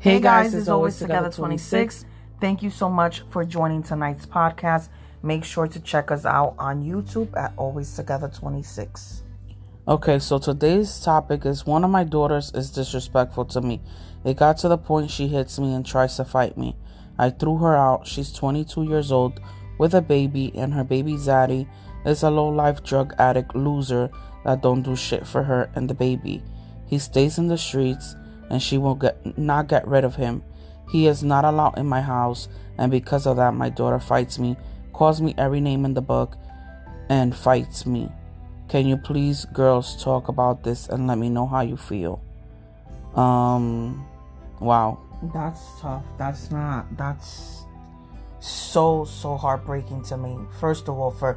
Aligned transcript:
Hey 0.00 0.18
guys, 0.18 0.54
it's 0.54 0.68
always 0.68 0.98
Together 0.98 1.30
26. 1.30 2.06
Thank 2.40 2.62
you 2.62 2.70
so 2.70 2.88
much 2.88 3.20
for 3.28 3.44
joining 3.44 3.82
tonight's 3.82 4.24
podcast. 4.24 4.88
Make 5.22 5.44
sure 5.44 5.66
to 5.66 5.78
check 5.78 6.10
us 6.10 6.24
out 6.24 6.54
on 6.58 6.82
YouTube 6.82 7.36
at 7.36 7.52
Always 7.58 7.94
Together 7.94 8.28
26. 8.28 9.24
Okay, 9.86 10.18
so 10.18 10.38
today's 10.38 11.00
topic 11.00 11.44
is 11.44 11.66
one 11.66 11.84
of 11.84 11.90
my 11.90 12.04
daughters 12.04 12.50
is 12.54 12.70
disrespectful 12.70 13.44
to 13.44 13.60
me. 13.60 13.82
It 14.24 14.38
got 14.38 14.56
to 14.60 14.68
the 14.68 14.78
point 14.78 15.10
she 15.10 15.28
hits 15.28 15.58
me 15.58 15.74
and 15.74 15.84
tries 15.84 16.16
to 16.16 16.24
fight 16.24 16.56
me. 16.56 16.76
I 17.18 17.28
threw 17.28 17.58
her 17.58 17.76
out. 17.76 18.06
She's 18.06 18.32
22 18.32 18.84
years 18.84 19.12
old 19.12 19.38
with 19.78 19.94
a 19.94 20.00
baby, 20.00 20.50
and 20.54 20.72
her 20.72 20.84
baby 20.84 21.18
daddy 21.22 21.68
is 22.06 22.22
a 22.22 22.30
low 22.30 22.48
life 22.48 22.82
drug 22.82 23.12
addict 23.18 23.54
loser 23.54 24.08
that 24.46 24.62
don't 24.62 24.80
do 24.80 24.96
shit 24.96 25.26
for 25.26 25.42
her 25.42 25.70
and 25.74 25.90
the 25.90 25.94
baby. 25.94 26.42
He 26.86 26.98
stays 26.98 27.36
in 27.36 27.48
the 27.48 27.58
streets 27.58 28.16
and 28.50 28.62
she 28.62 28.76
will 28.76 28.96
get 28.96 29.38
not 29.38 29.68
get 29.68 29.86
rid 29.86 30.04
of 30.04 30.16
him. 30.16 30.42
He 30.90 31.06
is 31.06 31.22
not 31.22 31.44
allowed 31.44 31.78
in 31.78 31.86
my 31.86 32.00
house, 32.00 32.48
and 32.76 32.90
because 32.90 33.26
of 33.26 33.36
that, 33.36 33.54
my 33.54 33.70
daughter 33.70 34.00
fights 34.00 34.38
me, 34.38 34.56
calls 34.92 35.20
me 35.20 35.34
every 35.38 35.60
name 35.60 35.84
in 35.84 35.94
the 35.94 36.02
book, 36.02 36.36
and 37.08 37.34
fights 37.34 37.86
me. 37.86 38.10
Can 38.68 38.86
you 38.86 38.96
please, 38.96 39.44
girls, 39.46 40.02
talk 40.02 40.28
about 40.28 40.64
this 40.64 40.88
and 40.88 41.06
let 41.06 41.18
me 41.18 41.28
know 41.28 41.46
how 41.46 41.60
you 41.60 41.76
feel? 41.76 42.22
Um, 43.14 44.06
wow. 44.60 44.98
That's 45.34 45.60
tough. 45.80 46.04
That's 46.18 46.50
not, 46.50 46.96
that's 46.96 47.64
so, 48.38 49.04
so 49.04 49.36
heartbreaking 49.36 50.04
to 50.04 50.16
me. 50.16 50.38
First 50.60 50.88
of 50.88 50.98
all, 50.98 51.10
for 51.10 51.36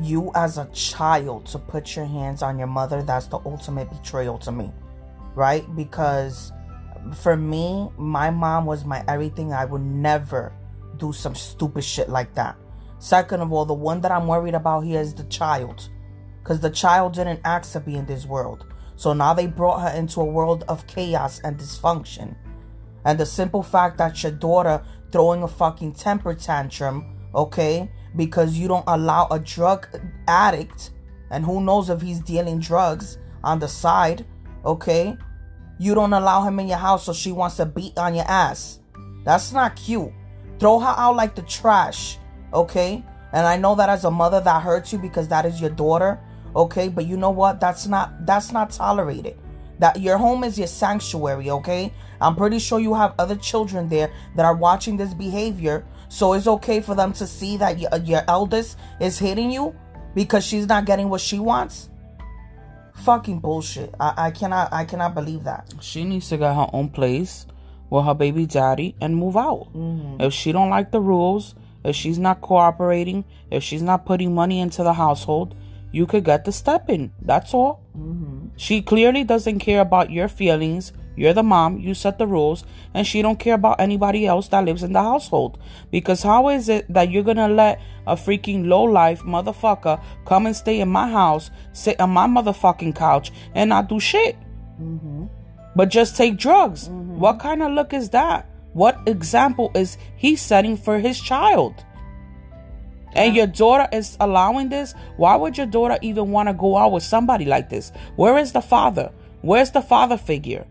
you 0.00 0.30
as 0.36 0.56
a 0.56 0.66
child 0.72 1.46
to 1.46 1.58
put 1.58 1.96
your 1.96 2.06
hands 2.06 2.42
on 2.42 2.58
your 2.58 2.68
mother, 2.68 3.02
that's 3.02 3.26
the 3.26 3.38
ultimate 3.44 3.90
betrayal 3.90 4.38
to 4.38 4.52
me 4.52 4.70
right? 5.38 5.64
Because 5.76 6.52
for 7.14 7.36
me, 7.36 7.88
my 7.96 8.28
mom 8.28 8.66
was 8.66 8.84
my 8.84 9.04
everything. 9.06 9.52
I 9.52 9.64
would 9.64 9.80
never 9.80 10.52
do 10.96 11.12
some 11.12 11.34
stupid 11.34 11.84
shit 11.84 12.08
like 12.08 12.34
that. 12.34 12.56
Second 12.98 13.40
of 13.40 13.52
all, 13.52 13.64
the 13.64 13.72
one 13.72 14.00
that 14.00 14.10
I'm 14.10 14.26
worried 14.26 14.54
about 14.54 14.80
here 14.80 15.00
is 15.00 15.14
the 15.14 15.24
child. 15.24 15.88
Because 16.42 16.58
the 16.60 16.70
child 16.70 17.14
didn't 17.14 17.40
ask 17.44 17.72
to 17.72 17.80
be 17.80 17.94
in 17.94 18.04
this 18.04 18.26
world. 18.26 18.66
So 18.96 19.12
now 19.12 19.32
they 19.32 19.46
brought 19.46 19.80
her 19.80 19.96
into 19.96 20.20
a 20.20 20.24
world 20.24 20.64
of 20.68 20.86
chaos 20.88 21.40
and 21.44 21.56
dysfunction. 21.56 22.34
And 23.04 23.18
the 23.18 23.26
simple 23.26 23.62
fact 23.62 23.96
that 23.98 24.20
your 24.22 24.32
daughter 24.32 24.82
throwing 25.12 25.44
a 25.44 25.48
fucking 25.48 25.92
temper 25.92 26.34
tantrum, 26.34 27.16
okay, 27.32 27.90
because 28.16 28.58
you 28.58 28.66
don't 28.66 28.84
allow 28.88 29.28
a 29.30 29.38
drug 29.38 29.86
addict, 30.26 30.90
and 31.30 31.44
who 31.44 31.60
knows 31.60 31.90
if 31.90 32.02
he's 32.02 32.20
dealing 32.20 32.58
drugs 32.58 33.18
on 33.44 33.60
the 33.60 33.68
side, 33.68 34.26
okay, 34.64 35.16
you 35.78 35.94
don't 35.94 36.12
allow 36.12 36.42
him 36.42 36.58
in 36.60 36.68
your 36.68 36.78
house 36.78 37.04
so 37.04 37.12
she 37.12 37.32
wants 37.32 37.56
to 37.56 37.66
beat 37.66 37.96
on 37.98 38.14
your 38.14 38.26
ass. 38.28 38.80
That's 39.24 39.52
not 39.52 39.76
cute. 39.76 40.12
Throw 40.58 40.80
her 40.80 40.94
out 40.96 41.16
like 41.16 41.34
the 41.34 41.42
trash, 41.42 42.18
okay? 42.52 43.04
And 43.32 43.46
I 43.46 43.56
know 43.56 43.74
that 43.76 43.88
as 43.88 44.04
a 44.04 44.10
mother 44.10 44.40
that 44.40 44.62
hurts 44.62 44.92
you 44.92 44.98
because 44.98 45.28
that 45.28 45.46
is 45.46 45.60
your 45.60 45.70
daughter, 45.70 46.18
okay? 46.56 46.88
But 46.88 47.06
you 47.06 47.16
know 47.16 47.30
what? 47.30 47.60
That's 47.60 47.86
not 47.86 48.26
that's 48.26 48.52
not 48.52 48.70
tolerated. 48.70 49.38
That 49.78 50.00
your 50.00 50.18
home 50.18 50.42
is 50.42 50.58
your 50.58 50.66
sanctuary, 50.66 51.50
okay? 51.50 51.92
I'm 52.20 52.34
pretty 52.34 52.58
sure 52.58 52.80
you 52.80 52.94
have 52.94 53.14
other 53.18 53.36
children 53.36 53.88
there 53.88 54.10
that 54.34 54.44
are 54.44 54.56
watching 54.56 54.96
this 54.96 55.14
behavior, 55.14 55.86
so 56.08 56.32
it's 56.32 56.48
okay 56.48 56.80
for 56.80 56.96
them 56.96 57.12
to 57.12 57.26
see 57.26 57.56
that 57.58 57.78
your, 57.78 57.94
your 57.98 58.22
eldest 58.26 58.78
is 59.00 59.18
hitting 59.18 59.52
you 59.52 59.76
because 60.14 60.44
she's 60.44 60.66
not 60.66 60.84
getting 60.84 61.08
what 61.08 61.20
she 61.20 61.38
wants 61.38 61.90
fucking 62.98 63.40
bullshit. 63.40 63.94
I, 63.98 64.14
I 64.16 64.30
cannot 64.30 64.72
I 64.72 64.84
cannot 64.84 65.14
believe 65.14 65.44
that. 65.44 65.72
She 65.80 66.04
needs 66.04 66.28
to 66.28 66.36
get 66.36 66.54
her 66.54 66.68
own 66.72 66.90
place 66.90 67.46
with 67.90 68.04
her 68.04 68.14
baby 68.14 68.46
daddy 68.46 68.94
and 69.00 69.16
move 69.16 69.36
out. 69.36 69.72
Mm-hmm. 69.74 70.20
If 70.20 70.32
she 70.32 70.52
don't 70.52 70.70
like 70.70 70.90
the 70.90 71.00
rules, 71.00 71.54
if 71.84 71.96
she's 71.96 72.18
not 72.18 72.40
cooperating, 72.40 73.24
if 73.50 73.62
she's 73.62 73.82
not 73.82 74.04
putting 74.04 74.34
money 74.34 74.60
into 74.60 74.82
the 74.82 74.92
household, 74.92 75.54
you 75.90 76.06
could 76.06 76.24
get 76.24 76.44
the 76.44 76.52
step 76.52 76.90
in. 76.90 77.12
That's 77.22 77.54
all. 77.54 77.82
Mm-hmm. 77.96 78.48
She 78.56 78.82
clearly 78.82 79.24
doesn't 79.24 79.60
care 79.60 79.80
about 79.80 80.10
your 80.10 80.28
feelings, 80.28 80.92
you're 81.18 81.32
the 81.32 81.42
mom, 81.42 81.78
you 81.78 81.94
set 81.94 82.18
the 82.18 82.26
rules, 82.26 82.64
and 82.94 83.06
she 83.06 83.22
don't 83.22 83.38
care 83.38 83.54
about 83.54 83.80
anybody 83.80 84.24
else 84.26 84.48
that 84.48 84.64
lives 84.64 84.82
in 84.82 84.92
the 84.92 85.02
household. 85.02 85.58
Because 85.90 86.22
how 86.22 86.48
is 86.48 86.68
it 86.68 86.86
that 86.92 87.10
you're 87.10 87.24
gonna 87.24 87.48
let 87.48 87.80
a 88.06 88.14
freaking 88.14 88.68
low 88.68 88.84
life 88.84 89.22
motherfucker 89.22 90.00
come 90.24 90.46
and 90.46 90.54
stay 90.54 90.80
in 90.80 90.88
my 90.88 91.08
house, 91.08 91.50
sit 91.72 92.00
on 92.00 92.10
my 92.10 92.26
motherfucking 92.26 92.94
couch, 92.94 93.32
and 93.54 93.70
not 93.70 93.88
do 93.88 93.98
shit? 93.98 94.36
Mm-hmm. 94.80 95.24
But 95.74 95.88
just 95.88 96.16
take 96.16 96.36
drugs. 96.36 96.88
Mm-hmm. 96.88 97.18
What 97.18 97.40
kind 97.40 97.62
of 97.62 97.72
look 97.72 97.92
is 97.92 98.10
that? 98.10 98.48
What 98.72 99.00
example 99.06 99.72
is 99.74 99.98
he 100.16 100.36
setting 100.36 100.76
for 100.76 101.00
his 101.00 101.20
child? 101.20 101.84
and 103.14 103.34
your 103.34 103.46
daughter 103.46 103.88
is 103.92 104.16
allowing 104.20 104.68
this, 104.68 104.94
why 105.16 105.34
would 105.34 105.56
your 105.56 105.66
daughter 105.66 105.98
even 106.02 106.30
want 106.30 106.48
to 106.48 106.52
go 106.52 106.76
out 106.76 106.92
with 106.92 107.02
somebody 107.02 107.44
like 107.44 107.68
this? 107.68 107.90
Where 108.16 108.38
is 108.38 108.52
the 108.52 108.60
father? 108.60 109.10
Where's 109.40 109.70
the 109.70 109.82
father 109.82 110.16
figure? 110.16 110.66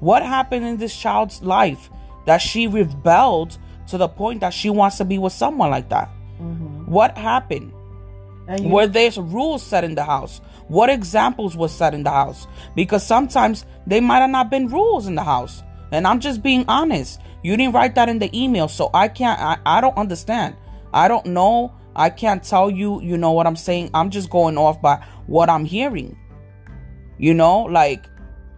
What 0.00 0.22
happened 0.22 0.66
in 0.66 0.76
this 0.78 0.96
child's 0.96 1.42
life 1.42 1.90
that 2.26 2.38
she 2.38 2.66
rebelled 2.66 3.58
to 3.88 3.98
the 3.98 4.08
point 4.08 4.40
that 4.40 4.52
she 4.54 4.70
wants 4.70 4.96
to 4.98 5.04
be 5.04 5.18
with 5.18 5.32
someone 5.32 5.70
like 5.70 5.88
that? 5.90 6.08
Mm-hmm. 6.40 6.90
What 6.90 7.16
happened? 7.16 7.72
You- 8.58 8.68
Were 8.68 8.86
there 8.86 9.10
rules 9.16 9.62
set 9.62 9.84
in 9.84 9.94
the 9.94 10.04
house? 10.04 10.40
What 10.68 10.88
examples 10.90 11.56
were 11.56 11.68
set 11.68 11.94
in 11.94 12.02
the 12.04 12.10
house? 12.10 12.46
Because 12.74 13.04
sometimes 13.06 13.64
they 13.86 14.00
might 14.00 14.18
have 14.20 14.30
not 14.30 14.50
been 14.50 14.68
rules 14.68 15.06
in 15.06 15.14
the 15.14 15.22
house. 15.24 15.62
And 15.92 16.06
I'm 16.06 16.20
just 16.20 16.42
being 16.42 16.64
honest. 16.68 17.20
You 17.42 17.56
didn't 17.56 17.74
write 17.74 17.94
that 17.96 18.08
in 18.08 18.18
the 18.20 18.30
email, 18.38 18.68
so 18.68 18.90
I 18.94 19.08
can't, 19.08 19.40
I, 19.40 19.58
I 19.66 19.80
don't 19.80 19.96
understand. 19.96 20.56
I 20.92 21.08
don't 21.08 21.26
know. 21.26 21.72
I 21.96 22.10
can't 22.10 22.42
tell 22.42 22.70
you, 22.70 23.00
you 23.02 23.16
know 23.16 23.32
what 23.32 23.46
I'm 23.46 23.56
saying? 23.56 23.90
I'm 23.94 24.10
just 24.10 24.30
going 24.30 24.56
off 24.56 24.80
by 24.80 25.04
what 25.26 25.48
I'm 25.50 25.64
hearing. 25.64 26.16
You 27.18 27.34
know, 27.34 27.62
like 27.62 28.06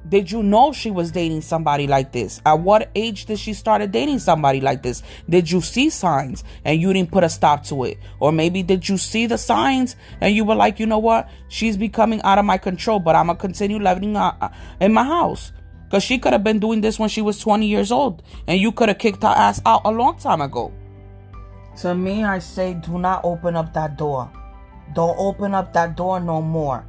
did 0.08 0.30
you 0.30 0.42
know 0.42 0.72
she 0.72 0.90
was 0.90 1.12
dating 1.12 1.42
somebody 1.42 1.86
like 1.86 2.12
this? 2.12 2.40
At 2.44 2.60
what 2.60 2.90
age 2.94 3.26
did 3.26 3.38
she 3.38 3.54
start 3.54 3.88
dating 3.90 4.18
somebody 4.18 4.60
like 4.60 4.82
this? 4.82 5.02
Did 5.28 5.50
you 5.50 5.60
see 5.60 5.90
signs 5.90 6.44
and 6.64 6.80
you 6.80 6.92
didn't 6.92 7.12
put 7.12 7.24
a 7.24 7.28
stop 7.28 7.64
to 7.64 7.84
it? 7.84 7.98
Or 8.18 8.32
maybe 8.32 8.62
did 8.62 8.88
you 8.88 8.98
see 8.98 9.26
the 9.26 9.38
signs 9.38 9.96
and 10.20 10.34
you 10.34 10.44
were 10.44 10.54
like, 10.54 10.80
you 10.80 10.86
know 10.86 10.98
what? 10.98 11.28
She's 11.48 11.76
becoming 11.76 12.20
out 12.22 12.38
of 12.38 12.44
my 12.44 12.58
control, 12.58 12.98
but 12.98 13.14
I'm 13.14 13.28
to 13.28 13.34
continue 13.34 13.78
living 13.78 14.16
uh, 14.16 14.52
in 14.80 14.92
my 14.92 15.04
house. 15.04 15.52
Because 15.84 16.02
she 16.02 16.19
could 16.19 16.32
have 16.32 16.42
been 16.42 16.58
doing 16.58 16.80
this 16.80 16.98
when 16.98 17.08
she 17.08 17.20
was 17.20 17.38
20 17.38 17.66
years 17.66 17.92
old 17.92 18.22
and 18.48 18.58
you 18.58 18.72
could 18.72 18.88
have 18.88 18.98
kicked 18.98 19.22
her 19.22 19.28
ass 19.28 19.60
out 19.66 19.82
a 19.84 19.90
long 19.90 20.19
time 20.19 20.40
ago. 20.40 20.72
To 21.80 21.94
me, 21.94 22.24
I 22.24 22.38
say 22.38 22.74
do 22.74 22.98
not 22.98 23.20
open 23.24 23.56
up 23.56 23.72
that 23.74 23.96
door. 23.96 24.30
Don't 24.94 25.16
open 25.19 25.54
up 25.54 25.72
that 25.72 25.96
door 25.96 26.20
no 26.20 26.42
more. 26.42 26.86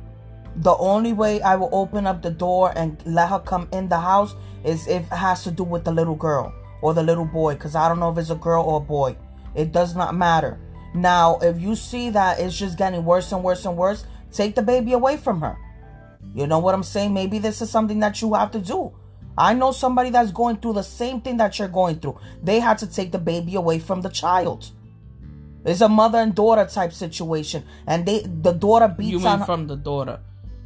The 0.57 0.75
only 0.77 1.13
way 1.13 1.41
I 1.41 1.55
will 1.55 1.69
open 1.71 2.05
up 2.05 2.21
the 2.21 2.29
door 2.29 2.73
and 2.75 3.01
let 3.05 3.29
her 3.29 3.39
come 3.39 3.67
in 3.71 3.89
the 3.89 3.99
house 3.99 4.35
is 4.63 4.87
if 4.87 5.03
it 5.03 5.15
has 5.15 5.43
to 5.43 5.51
do 5.51 5.63
with 5.63 5.83
the 5.83 5.91
little 5.91 6.15
girl 6.15 6.53
or 6.81 6.93
the 6.93 7.03
little 7.03 7.25
boy, 7.25 7.53
because 7.55 7.75
I 7.75 7.87
don't 7.87 7.99
know 7.99 8.11
if 8.11 8.17
it's 8.17 8.29
a 8.29 8.35
girl 8.35 8.63
or 8.63 8.77
a 8.77 8.83
boy. 8.83 9.15
It 9.55 9.71
does 9.71 9.95
not 9.95 10.15
matter. 10.15 10.59
Now, 10.93 11.39
if 11.41 11.59
you 11.59 11.75
see 11.75 12.11
that 12.11 12.39
it's 12.39 12.57
just 12.57 12.77
getting 12.77 13.03
worse 13.03 13.31
and 13.31 13.43
worse 13.43 13.65
and 13.65 13.75
worse, 13.75 14.05
take 14.31 14.55
the 14.55 14.61
baby 14.61 14.93
away 14.93 15.17
from 15.17 15.41
her. 15.41 15.57
You 16.35 16.47
know 16.47 16.59
what 16.59 16.75
I'm 16.75 16.83
saying? 16.83 17.13
Maybe 17.13 17.39
this 17.39 17.61
is 17.61 17.69
something 17.69 17.99
that 17.99 18.21
you 18.21 18.33
have 18.33 18.51
to 18.51 18.59
do. 18.59 18.93
I 19.37 19.53
know 19.53 19.71
somebody 19.71 20.11
that's 20.11 20.31
going 20.31 20.57
through 20.57 20.73
the 20.73 20.83
same 20.83 21.21
thing 21.21 21.37
that 21.37 21.57
you're 21.57 21.67
going 21.67 21.99
through. 21.99 22.19
They 22.43 22.59
had 22.59 22.77
to 22.79 22.87
take 22.87 23.11
the 23.11 23.17
baby 23.17 23.55
away 23.55 23.79
from 23.79 24.01
the 24.01 24.09
child. 24.09 24.69
It's 25.65 25.81
a 25.81 25.89
mother 25.89 26.19
and 26.19 26.35
daughter 26.35 26.65
type 26.65 26.91
situation, 26.91 27.63
and 27.87 28.05
they 28.05 28.19
the 28.21 28.51
daughter 28.51 28.87
beats 28.87 29.11
you 29.11 29.19
mean 29.19 29.43
from 29.45 29.67
the 29.67 29.77
daughter. 29.77 30.19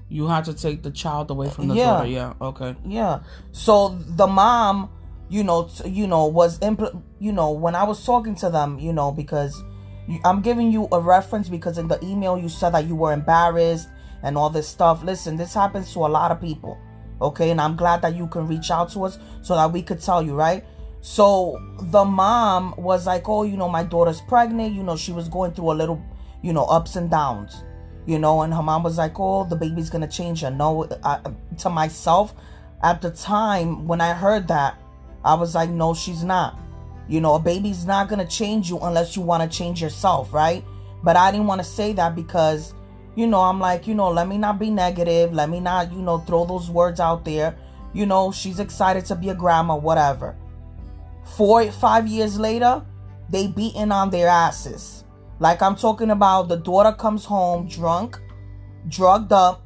You 0.09 0.27
had 0.27 0.45
to 0.45 0.53
take 0.53 0.83
the 0.83 0.91
child 0.91 1.29
away 1.31 1.49
from 1.49 1.67
the 1.67 1.75
yeah. 1.75 1.85
daughter. 1.85 2.07
Yeah. 2.07 2.33
Okay. 2.41 2.75
Yeah. 2.85 3.19
So 3.51 3.89
the 3.89 4.27
mom, 4.27 4.89
you 5.29 5.43
know, 5.43 5.69
you 5.85 6.07
know, 6.07 6.27
was 6.27 6.59
impl- 6.59 7.01
you 7.19 7.31
know, 7.31 7.51
when 7.51 7.75
I 7.75 7.83
was 7.83 8.05
talking 8.05 8.35
to 8.35 8.49
them, 8.49 8.79
you 8.79 8.93
know, 8.93 9.11
because 9.11 9.61
I'm 10.23 10.41
giving 10.41 10.71
you 10.71 10.87
a 10.91 11.01
reference 11.01 11.49
because 11.49 11.77
in 11.77 11.89
the 11.89 12.03
email 12.03 12.37
you 12.37 12.47
said 12.47 12.71
that 12.71 12.87
you 12.87 12.95
were 12.95 13.11
embarrassed 13.11 13.89
and 14.23 14.37
all 14.37 14.49
this 14.49 14.67
stuff. 14.67 15.03
Listen, 15.03 15.35
this 15.35 15.53
happens 15.53 15.91
to 15.93 15.99
a 15.99 16.07
lot 16.07 16.31
of 16.31 16.39
people. 16.41 16.77
Okay, 17.19 17.49
and 17.49 17.59
I'm 17.59 17.75
glad 17.75 18.01
that 18.03 18.15
you 18.15 18.27
can 18.27 18.47
reach 18.47 18.69
out 18.69 18.91
to 18.91 19.05
us 19.05 19.17
so 19.41 19.55
that 19.55 19.71
we 19.71 19.81
could 19.81 19.99
tell 19.99 20.21
you, 20.21 20.35
right? 20.35 20.63
So 21.01 21.59
the 21.81 22.05
mom 22.05 22.75
was 22.77 23.07
like, 23.07 23.27
"Oh, 23.27 23.43
you 23.43 23.57
know, 23.57 23.69
my 23.69 23.83
daughter's 23.83 24.21
pregnant. 24.21 24.75
You 24.75 24.83
know, 24.83 24.95
she 24.95 25.11
was 25.11 25.27
going 25.27 25.53
through 25.53 25.71
a 25.71 25.73
little, 25.73 26.01
you 26.41 26.53
know, 26.53 26.65
ups 26.65 26.95
and 26.95 27.09
downs." 27.09 27.63
You 28.07 28.17
know, 28.17 28.41
and 28.41 28.53
her 28.53 28.63
mom 28.63 28.81
was 28.81 28.97
like, 28.97 29.19
"Oh, 29.19 29.43
the 29.43 29.55
baby's 29.55 29.91
gonna 29.91 30.07
change 30.07 30.41
her." 30.41 30.49
No, 30.49 30.87
I, 31.03 31.19
to 31.59 31.69
myself, 31.69 32.33
at 32.81 33.01
the 33.01 33.11
time 33.11 33.87
when 33.87 34.01
I 34.01 34.13
heard 34.13 34.47
that, 34.47 34.79
I 35.23 35.35
was 35.35 35.53
like, 35.53 35.69
"No, 35.69 35.93
she's 35.93 36.23
not." 36.23 36.57
You 37.07 37.21
know, 37.21 37.35
a 37.35 37.39
baby's 37.39 37.85
not 37.85 38.09
gonna 38.09 38.25
change 38.25 38.69
you 38.69 38.79
unless 38.79 39.15
you 39.15 39.21
want 39.21 39.43
to 39.43 39.57
change 39.57 39.81
yourself, 39.81 40.33
right? 40.33 40.63
But 41.03 41.17
I 41.17 41.31
didn't 41.31 41.47
want 41.47 41.59
to 41.59 41.67
say 41.67 41.93
that 41.93 42.15
because, 42.15 42.73
you 43.15 43.27
know, 43.27 43.41
I'm 43.41 43.59
like, 43.59 43.87
you 43.87 43.93
know, 43.93 44.09
let 44.09 44.27
me 44.27 44.37
not 44.37 44.57
be 44.57 44.69
negative. 44.69 45.33
Let 45.33 45.49
me 45.49 45.59
not, 45.59 45.91
you 45.91 46.01
know, 46.01 46.19
throw 46.19 46.45
those 46.45 46.69
words 46.69 46.99
out 46.99 47.23
there. 47.23 47.55
You 47.93 48.05
know, 48.05 48.31
she's 48.31 48.59
excited 48.59 49.05
to 49.05 49.15
be 49.15 49.29
a 49.29 49.35
grandma, 49.35 49.75
whatever. 49.75 50.35
Four, 51.35 51.71
five 51.71 52.07
years 52.07 52.39
later, 52.39 52.83
they 53.29 53.47
beating 53.47 53.91
on 53.91 54.09
their 54.09 54.27
asses. 54.27 54.96
Like 55.39 55.61
I'm 55.61 55.75
talking 55.75 56.09
about 56.09 56.47
the 56.47 56.57
daughter 56.57 56.91
comes 56.91 57.25
home 57.25 57.67
drunk, 57.67 58.19
drugged 58.87 59.31
up, 59.31 59.63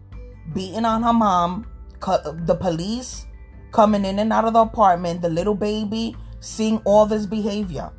beating 0.54 0.86
on 0.86 1.04
her 1.04 1.14
mom, 1.14 1.68
the 2.00 2.58
police 2.60 3.26
coming 3.72 4.04
in 4.04 4.20
and 4.20 4.34
out 4.34 4.46
of 4.46 4.54
the 4.54 4.60
apartment, 4.60 5.22
the 5.22 5.30
little 5.30 5.56
baby 5.56 6.16
seeing 6.40 6.80
all 6.80 7.06
this 7.06 7.26
behavior. 7.26 7.92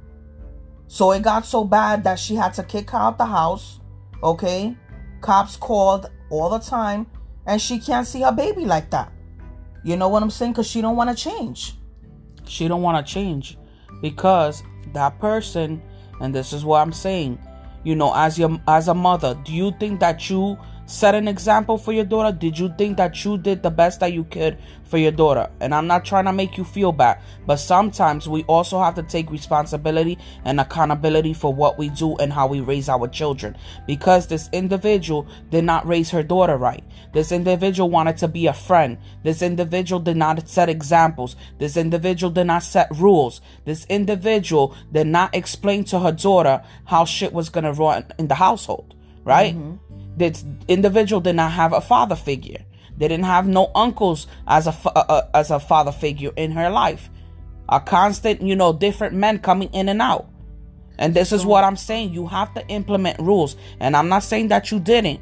So 0.87 1.13
it 1.13 1.23
got 1.23 1.47
so 1.47 1.65
bad 1.65 2.05
that 2.05 2.19
she 2.19 2.35
had 2.35 2.53
to 2.55 2.63
kick 2.63 2.91
her 2.91 2.99
out 2.99 3.17
the 3.17 3.25
house. 3.25 3.81
Okay? 4.23 4.77
Cops 5.23 5.57
called 5.57 6.11
all 6.31 6.51
the 6.51 6.59
time 6.59 7.07
and 7.47 7.61
she 7.61 7.79
can't 7.79 8.07
see 8.07 8.21
her 8.21 8.33
baby 8.33 8.67
like 8.67 8.91
that. 8.91 9.11
You 9.85 9.97
know 9.97 10.09
what 10.09 10.23
I'm 10.23 10.31
saying? 10.31 10.55
Cuz 10.55 10.67
she 10.67 10.83
don't 10.83 10.97
want 10.97 11.11
to 11.11 11.17
change. 11.17 11.79
She 12.45 12.69
don't 12.69 12.83
want 12.83 13.05
to 13.05 13.13
change 13.13 13.57
because 14.03 14.63
that 14.93 15.19
person 15.19 15.81
and 16.21 16.35
this 16.35 16.53
is 16.53 16.65
what 16.65 16.81
I'm 16.81 16.93
saying, 16.93 17.39
you 17.85 17.95
know, 17.95 18.15
as 18.15 18.39
your 18.39 18.61
as 18.69 18.89
a 18.89 18.95
mother, 18.95 19.35
do 19.45 19.53
you 19.53 19.73
think 19.79 20.01
that 20.01 20.29
you 20.31 20.59
set 20.87 21.15
an 21.15 21.29
example 21.29 21.79
for 21.79 21.93
your 21.93 22.05
daughter? 22.05 22.37
Did 22.37 22.59
you 22.59 22.73
think 22.77 22.97
that 22.97 23.25
you 23.25 23.39
did 23.39 23.63
the 23.63 23.71
best 23.71 24.01
that 24.01 24.13
you 24.13 24.25
could 24.25 24.59
for 24.85 24.99
your 24.99 25.13
daughter? 25.13 25.51
And 25.61 25.75
I'm 25.75 25.87
not 25.87 26.05
trying 26.05 26.25
to 26.27 26.33
make 26.33 26.57
you 26.57 26.65
feel 26.65 26.93
bad, 26.93 27.21
but 27.47 27.57
sometimes 27.57 28.29
we 28.29 28.43
also 28.45 28.81
have 28.81 28.95
to 28.97 29.03
take 29.03 29.31
responsibility 29.31 30.19
and 30.45 30.61
accountability 30.61 31.35
for 31.35 31.53
what 31.53 31.79
we 31.79 31.89
do 31.91 32.17
and 32.17 32.33
how 32.33 32.47
we 32.47 32.61
raise 32.61 32.89
our 32.89 33.09
children. 33.09 33.57
Because 33.87 34.27
this 34.27 34.49
individual 34.53 35.27
did 35.51 35.65
not 35.65 35.87
raise 35.87 36.11
her 36.11 36.23
daughter 36.23 36.57
right. 36.57 36.85
This 37.13 37.33
individual 37.33 37.91
wanted 37.91 38.17
to 38.19 38.29
be 38.29 38.47
a 38.47 38.53
friend. 38.53 38.99
This 39.23 39.43
individual 39.43 40.01
did 40.01 40.17
not 40.17 40.49
set 40.49 40.69
examples. 40.69 41.37
This 41.59 41.77
individual 41.77 42.31
did 42.33 42.45
not 42.45 42.63
set 42.63 42.91
rules. 42.97 43.41
This 43.65 43.87
individual 43.87 44.75
did 44.91 45.07
not 45.07 45.35
explain 45.35 45.85
to 45.85 46.01
her 46.01 46.13
daughter 46.13 46.63
how 46.85 47.05
shit 47.05 47.33
was 47.33 47.49
going 47.49 47.65
to 47.65 47.73
run 47.73 48.07
in 48.19 48.29
the 48.29 48.35
household, 48.35 48.95
right? 49.25 49.55
Mm-hmm. 49.55 49.92
This 50.17 50.45
individual 50.69 51.21
did 51.21 51.37
not 51.37 51.53
have 51.53 51.73
a 51.73 51.81
father 51.81 52.17
figure. 52.17 52.65
They 52.97 53.09
didn't 53.09 53.25
have 53.25 53.47
no 53.47 53.71
uncles 53.75 54.27
as 54.47 54.67
a 54.67 54.77
uh, 54.85 55.05
uh, 55.09 55.29
as 55.35 55.51
a 55.51 55.59
father 55.59 55.93
figure 55.93 56.33
in 56.37 56.53
her 56.53 56.71
life. 56.71 57.11
A 57.69 57.81
constant, 57.81 58.43
you 58.43 58.55
know, 58.55 58.73
different 58.73 59.15
men 59.15 59.39
coming 59.39 59.71
in 59.73 59.89
and 59.89 60.03
out. 60.03 60.29
And 60.99 61.15
this 61.15 61.33
is 61.33 61.47
what 61.47 61.65
I'm 61.65 61.77
saying. 61.77 62.13
You 62.13 62.27
have 62.27 62.53
to 62.55 62.67
implement 62.69 63.19
rules. 63.19 63.57
And 63.81 63.97
I'm 63.97 64.09
not 64.09 64.23
saying 64.23 64.49
that 64.49 64.71
you 64.71 64.79
didn't. 64.79 65.21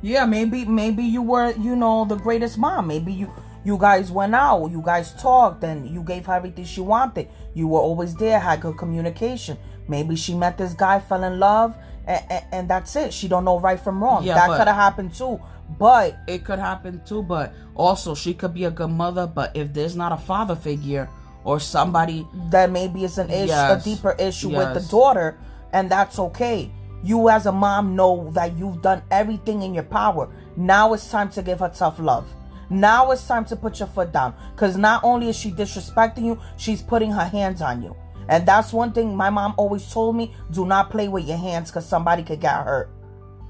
Yeah, 0.00 0.26
maybe 0.26 0.64
maybe 0.64 1.02
you 1.02 1.22
were, 1.22 1.52
you 1.52 1.74
know, 1.74 2.04
the 2.04 2.16
greatest 2.16 2.56
mom. 2.56 2.86
Maybe 2.86 3.12
you 3.12 3.32
you 3.64 3.76
guys 3.76 4.12
went 4.12 4.34
out, 4.34 4.68
you 4.68 4.80
guys 4.80 5.12
talked, 5.20 5.64
and 5.64 5.90
you 5.90 6.02
gave 6.02 6.26
her 6.26 6.34
everything 6.34 6.64
she 6.64 6.80
wanted. 6.80 7.28
You 7.54 7.66
were 7.66 7.80
always 7.80 8.14
there, 8.14 8.38
had 8.38 8.60
good 8.60 8.78
communication. 8.78 9.58
Maybe 9.88 10.14
she 10.16 10.34
met 10.34 10.56
this 10.56 10.72
guy, 10.74 11.00
fell 11.00 11.24
in 11.24 11.40
love, 11.40 11.76
and, 12.08 12.44
and, 12.52 12.70
that's 12.70 12.96
it. 12.96 13.12
She 13.12 13.28
don't 13.28 13.44
know 13.44 13.60
right 13.60 13.78
from 13.78 14.02
wrong. 14.02 14.24
Yeah, 14.24 14.34
that 14.34 14.58
could 14.58 14.66
have 14.66 14.76
happened 14.76 15.14
too. 15.14 15.40
But 15.78 16.18
it 16.26 16.44
could 16.44 16.58
happen 16.58 17.02
too. 17.04 17.22
But 17.22 17.52
also, 17.74 18.14
she 18.14 18.32
could 18.32 18.54
be 18.54 18.64
a 18.64 18.70
good 18.70 18.90
mother. 18.90 19.26
But 19.26 19.54
if 19.54 19.74
there's 19.74 19.94
not 19.94 20.12
a 20.12 20.16
father 20.16 20.56
figure 20.56 21.08
or 21.44 21.60
somebody 21.60 22.26
that 22.50 22.70
maybe 22.70 23.04
it's 23.04 23.18
an 23.18 23.30
issue, 23.30 23.48
yes, 23.48 23.80
a 23.80 23.84
deeper 23.84 24.16
issue 24.18 24.50
yes. 24.50 24.74
with 24.74 24.82
the 24.82 24.90
daughter, 24.90 25.38
and 25.72 25.90
that's 25.90 26.18
okay. 26.18 26.70
You 27.04 27.28
as 27.28 27.46
a 27.46 27.52
mom 27.52 27.94
know 27.94 28.30
that 28.32 28.56
you've 28.56 28.82
done 28.82 29.02
everything 29.10 29.62
in 29.62 29.74
your 29.74 29.84
power. 29.84 30.28
Now 30.56 30.94
it's 30.94 31.10
time 31.10 31.30
to 31.30 31.42
give 31.42 31.60
her 31.60 31.68
tough 31.68 32.00
love. 32.00 32.28
Now 32.70 33.10
it's 33.12 33.26
time 33.26 33.44
to 33.46 33.56
put 33.56 33.78
your 33.78 33.88
foot 33.88 34.12
down. 34.12 34.34
Because 34.54 34.76
not 34.76 35.04
only 35.04 35.28
is 35.28 35.38
she 35.38 35.50
disrespecting 35.50 36.24
you, 36.24 36.40
she's 36.56 36.82
putting 36.82 37.12
her 37.12 37.24
hands 37.24 37.62
on 37.62 37.82
you. 37.82 37.94
And 38.28 38.46
that's 38.46 38.72
one 38.72 38.92
thing 38.92 39.16
my 39.16 39.30
mom 39.30 39.54
always 39.56 39.90
told 39.90 40.16
me 40.16 40.34
do 40.50 40.66
not 40.66 40.90
play 40.90 41.08
with 41.08 41.26
your 41.26 41.38
hands 41.38 41.70
because 41.70 41.86
somebody 41.88 42.22
could 42.22 42.40
get 42.40 42.64
hurt. 42.64 42.90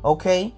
Okay? 0.05 0.55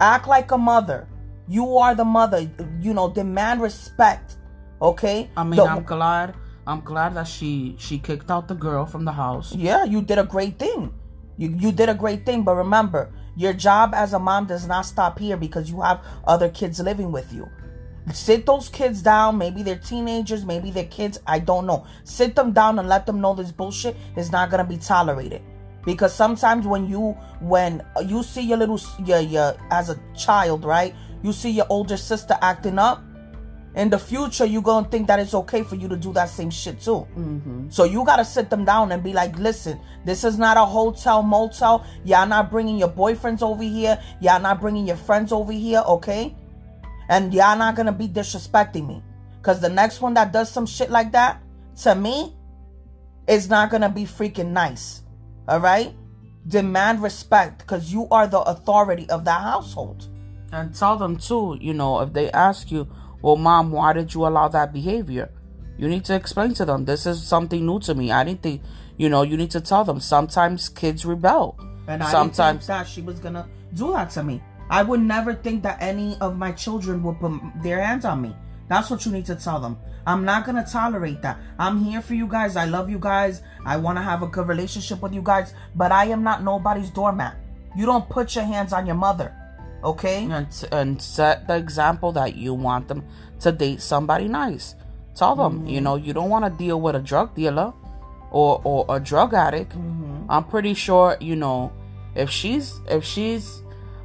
Act 0.00 0.28
like 0.28 0.50
a 0.50 0.58
mother. 0.58 1.08
You 1.48 1.76
are 1.78 1.94
the 1.94 2.04
mother. 2.04 2.50
You 2.80 2.94
know, 2.94 3.10
demand 3.10 3.62
respect. 3.62 4.36
Okay? 4.80 5.30
I 5.36 5.44
mean, 5.44 5.56
the, 5.56 5.64
I'm 5.64 5.84
glad. 5.84 6.34
I'm 6.66 6.80
glad 6.80 7.14
that 7.14 7.26
she 7.26 7.74
she 7.78 7.98
kicked 7.98 8.30
out 8.30 8.46
the 8.46 8.54
girl 8.54 8.86
from 8.86 9.04
the 9.04 9.12
house. 9.12 9.54
Yeah, 9.54 9.84
you 9.84 10.02
did 10.02 10.18
a 10.18 10.24
great 10.24 10.58
thing. 10.58 10.94
You 11.36 11.54
you 11.58 11.72
did 11.72 11.88
a 11.88 11.94
great 11.94 12.24
thing, 12.24 12.42
but 12.42 12.54
remember, 12.54 13.10
your 13.36 13.52
job 13.52 13.94
as 13.94 14.12
a 14.12 14.18
mom 14.18 14.46
does 14.46 14.66
not 14.68 14.82
stop 14.86 15.18
here 15.18 15.36
because 15.36 15.70
you 15.70 15.80
have 15.80 16.04
other 16.24 16.48
kids 16.48 16.78
living 16.78 17.10
with 17.10 17.32
you. 17.32 17.48
Sit 18.12 18.46
those 18.46 18.68
kids 18.68 19.00
down. 19.00 19.38
Maybe 19.38 19.62
they're 19.62 19.78
teenagers, 19.78 20.44
maybe 20.44 20.70
they're 20.70 20.84
kids. 20.84 21.20
I 21.26 21.38
don't 21.38 21.66
know. 21.66 21.86
Sit 22.04 22.34
them 22.34 22.52
down 22.52 22.78
and 22.78 22.88
let 22.88 23.06
them 23.06 23.20
know 23.20 23.34
this 23.34 23.52
bullshit 23.52 23.96
is 24.16 24.32
not 24.32 24.50
gonna 24.50 24.64
be 24.64 24.76
tolerated. 24.76 25.42
Because 25.84 26.14
sometimes 26.14 26.66
when 26.66 26.88
you 26.88 27.12
when 27.40 27.82
you 28.04 28.22
see 28.22 28.42
your 28.42 28.58
little 28.58 28.80
your 29.04 29.20
your 29.20 29.54
as 29.70 29.90
a 29.90 30.00
child, 30.16 30.64
right? 30.64 30.94
You 31.22 31.32
see 31.32 31.50
your 31.50 31.66
older 31.68 31.96
sister 31.96 32.36
acting 32.42 32.78
up. 32.78 33.02
In 33.74 33.88
the 33.88 33.98
future, 33.98 34.44
you're 34.44 34.60
gonna 34.60 34.86
think 34.88 35.06
that 35.06 35.18
it's 35.18 35.32
okay 35.32 35.62
for 35.62 35.76
you 35.76 35.88
to 35.88 35.96
do 35.96 36.12
that 36.12 36.28
same 36.28 36.50
shit 36.50 36.78
too. 36.78 37.06
Mm-hmm. 37.16 37.70
So 37.70 37.84
you 37.84 38.04
gotta 38.04 38.24
sit 38.24 38.50
them 38.50 38.66
down 38.66 38.92
and 38.92 39.02
be 39.02 39.14
like, 39.14 39.38
listen, 39.38 39.80
this 40.04 40.24
is 40.24 40.38
not 40.38 40.58
a 40.58 40.64
hotel 40.64 41.22
motel. 41.22 41.86
Y'all 42.04 42.26
not 42.26 42.50
bringing 42.50 42.76
your 42.76 42.90
boyfriends 42.90 43.40
over 43.40 43.62
here. 43.62 43.98
Y'all 44.20 44.40
not 44.40 44.60
bringing 44.60 44.86
your 44.86 44.96
friends 44.96 45.32
over 45.32 45.52
here, 45.52 45.82
okay? 45.86 46.34
And 47.12 47.34
y'all 47.34 47.58
not 47.58 47.76
gonna 47.76 47.92
be 47.92 48.08
disrespecting 48.08 48.88
me. 48.88 49.02
Cause 49.42 49.60
the 49.60 49.68
next 49.68 50.00
one 50.00 50.14
that 50.14 50.32
does 50.32 50.50
some 50.50 50.64
shit 50.64 50.90
like 50.90 51.12
that, 51.12 51.42
to 51.82 51.94
me, 51.94 52.34
is 53.28 53.50
not 53.50 53.70
gonna 53.70 53.90
be 53.90 54.04
freaking 54.04 54.52
nice. 54.52 55.02
Alright? 55.46 55.92
Demand 56.48 57.02
respect 57.02 57.58
because 57.58 57.92
you 57.92 58.08
are 58.10 58.26
the 58.26 58.40
authority 58.40 59.10
of 59.10 59.26
that 59.26 59.42
household. 59.42 60.08
And 60.52 60.74
tell 60.74 60.96
them 60.96 61.18
too, 61.18 61.58
you 61.60 61.74
know, 61.74 62.00
if 62.00 62.14
they 62.14 62.30
ask 62.30 62.70
you, 62.70 62.88
well, 63.20 63.36
mom, 63.36 63.72
why 63.72 63.92
did 63.92 64.14
you 64.14 64.26
allow 64.26 64.48
that 64.48 64.72
behavior? 64.72 65.30
You 65.76 65.88
need 65.88 66.06
to 66.06 66.14
explain 66.14 66.54
to 66.54 66.64
them, 66.64 66.86
this 66.86 67.04
is 67.04 67.22
something 67.22 67.66
new 67.66 67.78
to 67.80 67.94
me. 67.94 68.10
I 68.10 68.24
didn't 68.24 68.42
think, 68.42 68.62
you 68.96 69.10
know, 69.10 69.20
you 69.20 69.36
need 69.36 69.50
to 69.50 69.60
tell 69.60 69.84
them. 69.84 70.00
Sometimes 70.00 70.70
kids 70.70 71.04
rebel. 71.04 71.60
And 71.86 72.02
I 72.02 72.10
sometimes 72.10 72.66
that 72.68 72.88
she 72.88 73.02
was 73.02 73.18
gonna 73.18 73.46
do 73.74 73.92
that 73.92 74.08
to 74.12 74.22
me. 74.22 74.42
I 74.72 74.82
would 74.82 75.00
never 75.00 75.34
think 75.34 75.62
that 75.64 75.76
any 75.82 76.16
of 76.22 76.38
my 76.38 76.50
children 76.50 77.02
would 77.02 77.20
put 77.20 77.38
their 77.62 77.82
hands 77.82 78.06
on 78.06 78.22
me. 78.22 78.34
That's 78.68 78.88
what 78.88 79.04
you 79.04 79.12
need 79.12 79.26
to 79.26 79.36
tell 79.36 79.60
them. 79.60 79.76
I'm 80.06 80.24
not 80.24 80.46
going 80.46 80.56
to 80.56 80.64
tolerate 80.64 81.20
that. 81.20 81.38
I'm 81.58 81.84
here 81.84 82.00
for 82.00 82.14
you 82.14 82.26
guys. 82.26 82.56
I 82.56 82.64
love 82.64 82.88
you 82.88 82.98
guys. 82.98 83.42
I 83.66 83.76
want 83.76 83.98
to 83.98 84.02
have 84.02 84.22
a 84.22 84.26
good 84.26 84.48
relationship 84.48 85.02
with 85.02 85.12
you 85.12 85.20
guys, 85.20 85.52
but 85.74 85.92
I 85.92 86.06
am 86.06 86.22
not 86.22 86.42
nobody's 86.42 86.88
doormat. 86.88 87.36
You 87.76 87.84
don't 87.84 88.08
put 88.08 88.34
your 88.34 88.44
hands 88.44 88.72
on 88.72 88.86
your 88.86 88.94
mother. 88.96 89.36
Okay? 89.84 90.24
And, 90.24 90.48
and 90.72 91.02
set 91.02 91.46
the 91.46 91.56
example 91.56 92.10
that 92.12 92.34
you 92.36 92.54
want 92.54 92.88
them 92.88 93.04
to 93.40 93.52
date 93.52 93.82
somebody 93.82 94.26
nice. 94.26 94.74
Tell 95.14 95.36
them, 95.36 95.58
mm-hmm. 95.58 95.68
you 95.68 95.80
know, 95.82 95.96
you 95.96 96.14
don't 96.14 96.30
want 96.30 96.46
to 96.46 96.50
deal 96.50 96.80
with 96.80 96.96
a 96.96 97.00
drug 97.00 97.34
dealer 97.34 97.74
or 98.30 98.62
or 98.64 98.86
a 98.88 98.98
drug 98.98 99.34
addict. 99.34 99.72
Mm-hmm. 99.72 100.30
I'm 100.30 100.44
pretty 100.44 100.72
sure, 100.72 101.18
you 101.20 101.36
know, 101.36 101.72
if 102.14 102.30
she's 102.30 102.80
if 102.88 103.04
she's 103.04 103.62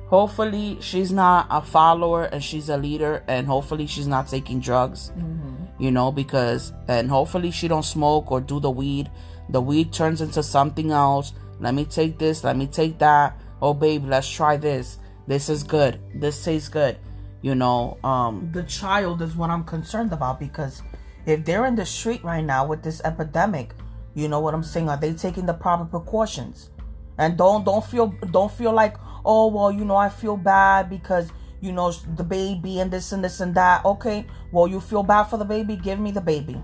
hopefully 0.07 0.77
she's 0.81 1.11
not 1.11 1.47
a 1.49 1.61
follower 1.61 2.23
and 2.23 2.43
she's 2.43 2.69
a 2.69 2.77
leader 2.77 3.23
and 3.27 3.45
hopefully 3.45 3.85
she's 3.85 4.07
not 4.07 4.27
taking 4.27 4.59
drugs 4.59 5.11
mm-hmm. 5.17 5.55
you 5.79 5.91
know 5.91 6.11
because 6.11 6.73
and 6.87 7.09
hopefully 7.09 7.51
she 7.51 7.67
don't 7.67 7.83
smoke 7.83 8.31
or 8.31 8.41
do 8.41 8.59
the 8.59 8.71
weed. 8.71 9.09
The 9.49 9.61
weed 9.61 9.93
turns 9.93 10.19
into 10.19 10.43
something 10.43 10.91
else. 10.91 11.31
Let 11.59 11.73
me 11.73 11.85
take 11.85 12.17
this 12.17 12.43
let 12.43 12.57
me 12.57 12.67
take 12.67 12.97
that. 12.99 13.39
Oh 13.61 13.73
baby 13.73 14.07
let's 14.07 14.29
try 14.29 14.57
this. 14.57 14.97
This 15.27 15.49
is 15.49 15.63
good. 15.63 15.99
This 16.15 16.43
tastes 16.43 16.69
good 16.69 16.97
you 17.41 17.55
know 17.55 17.97
um. 18.03 18.49
The 18.51 18.63
child 18.63 19.21
is 19.21 19.35
what 19.35 19.49
i'm 19.49 19.63
concerned 19.63 20.11
about 20.11 20.39
because 20.39 20.81
if 21.25 21.45
they're 21.45 21.65
in 21.65 21.75
the 21.75 21.85
street 21.85 22.23
right 22.23 22.43
now 22.43 22.65
with 22.65 22.81
this 22.83 23.01
epidemic 23.03 23.73
you 24.15 24.27
know 24.27 24.39
what 24.39 24.53
i'm 24.53 24.63
saying? 24.63 24.89
Are 24.89 24.97
they 24.97 25.13
taking 25.13 25.45
the 25.45 25.53
proper 25.53 25.85
precautions? 25.85 26.71
And 27.19 27.37
don't 27.37 27.63
don't 27.63 27.85
feel 27.85 28.07
don't 28.31 28.51
feel 28.51 28.73
like 28.73 28.97
oh 29.27 29.47
well 29.47 29.71
you 29.71 29.85
know 29.85 29.95
i 29.95 30.09
feel 30.09 30.37
bad 30.37 30.89
because 30.89 31.31
you 31.61 31.71
know 31.71 31.91
the 32.15 32.23
baby 32.23 32.79
and 32.79 32.89
this 32.89 33.11
and 33.11 33.23
this 33.23 33.39
and 33.39 33.53
that 33.53 33.83
okay 33.85 34.25
well 34.51 34.67
you 34.67 34.79
feel 34.79 35.03
bad 35.03 35.23
for 35.23 35.37
the 35.37 35.45
baby 35.45 35.75
give 35.75 35.99
me 35.99 36.11
the 36.11 36.21
baby 36.21 36.59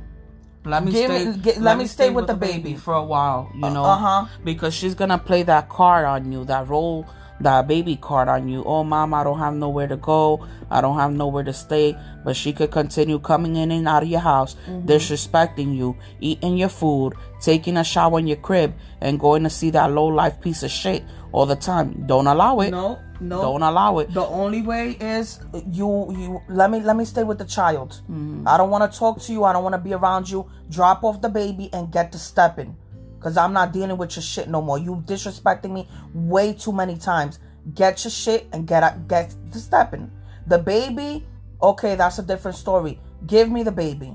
let 0.65 0.84
me 0.84 0.91
Give 0.93 1.12
stay. 1.12 1.25
Me, 1.25 1.38
get, 1.38 1.55
let, 1.58 1.63
let, 1.63 1.77
me 1.77 1.86
stay, 1.88 2.05
stay 2.05 2.10
with, 2.10 2.24
with, 2.24 2.27
the 2.27 2.36
baby. 2.36 2.63
baby. 2.63 2.75
for 2.77 2.93
a 2.93 3.03
while, 3.03 3.51
you 3.53 3.60
know, 3.60 3.84
uh-huh. 3.84 4.27
because 4.46 4.74
she's 4.74 4.96
gonna 4.96 5.17
play 5.17 5.43
that 5.43 5.67
card 5.67 6.05
on 6.05 6.32
you, 6.32 6.46
that 6.46 6.70
role, 6.70 7.05
that 7.42 7.68
baby 7.68 7.96
card 7.96 8.28
on 8.28 8.48
you. 8.48 8.63
Oh, 8.63 8.84
mom, 8.84 9.13
I 9.13 9.24
don't 9.24 9.40
have 9.40 9.54
nowhere 9.54 9.88
to 9.88 9.98
go. 9.98 10.48
I 10.70 10.82
don't 10.82 10.98
have 10.98 11.12
nowhere 11.12 11.44
to 11.44 11.54
stay. 11.54 11.98
But 12.24 12.36
she 12.36 12.54
could 12.54 12.72
continue 12.72 13.20
coming 13.20 13.56
in 13.56 13.72
and 13.72 13.88
out 13.88 14.04
of 14.04 14.10
your 14.10 14.22
house, 14.22 14.56
mm-hmm. 14.68 14.88
disrespecting 14.88 15.75
you, 15.75 15.98
eating 16.22 16.58
your 16.58 16.70
food, 16.70 17.13
taking 17.42 17.78
a 17.78 17.84
shower 17.84 18.20
in 18.20 18.28
your 18.28 18.38
crib, 18.38 18.74
and 19.02 19.20
going 19.20 19.44
to 19.44 19.50
see 19.50 19.70
that 19.72 19.92
low 19.92 20.06
life 20.08 20.40
piece 20.42 20.63
of 20.63 20.72
shit 20.72 21.04
all 21.34 21.46
the 21.46 21.56
time. 21.56 22.06
Don't 22.08 22.28
allow 22.28 22.60
it. 22.62 22.72
No, 22.72 23.00
No, 23.20 23.42
don't 23.42 23.63
allow 23.63 24.00
it. 24.00 24.13
The 24.13 24.25
only 24.25 24.62
way 24.62 24.92
is 25.00 25.40
you 25.70 26.12
you 26.12 26.42
let 26.50 26.70
me 26.72 26.80
let 26.80 26.96
me 26.96 27.06
stay 27.06 27.24
with 27.24 27.40
the 27.40 27.46
child. 27.46 28.02
Mm-hmm. 28.10 28.48
I 28.48 28.58
don't 28.58 28.70
want 28.70 28.92
to 28.92 28.98
talk 28.98 29.20
to 29.22 29.34
you. 29.34 29.44
I 29.44 29.54
don't 29.54 29.63
want 29.63 29.74
to 29.74 29.82
be 29.82 29.94
around 29.94 30.30
you. 30.30 30.50
Drop 30.70 31.04
off 31.04 31.22
the 31.22 31.30
baby 31.30 31.70
and 31.74 31.92
get 31.92 32.12
to 32.13 32.20
stepping, 32.20 32.75
cause 33.24 33.38
I'm 33.38 33.53
not 33.53 33.72
dealing 33.72 33.98
with 33.98 34.15
your 34.15 34.24
shit 34.24 34.50
no 34.50 34.62
more. 34.62 34.77
You 34.77 35.03
disrespecting 35.08 35.72
me 35.72 35.88
way 36.13 36.53
too 36.53 36.74
many 36.74 36.98
times. 36.98 37.39
Get 37.74 38.03
your 38.03 38.12
shit 38.12 38.48
and 38.51 38.68
get 38.68 39.08
get 39.08 39.34
to 39.51 39.60
stepping. 39.60 40.12
The 40.48 40.60
baby, 40.60 41.25
okay, 41.62 41.96
that's 41.96 42.20
a 42.20 42.24
different 42.24 42.58
story. 42.58 43.00
Give 43.25 43.50
me 43.50 43.63
the 43.63 43.72
baby. 43.72 44.13